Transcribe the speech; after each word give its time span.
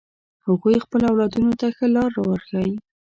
هغوی 0.47 0.77
خپل 0.85 1.01
اولادونو 1.11 1.51
ته 1.59 1.67
ښه 1.75 1.85
لار 1.95 2.11
ورښایی 2.19 2.75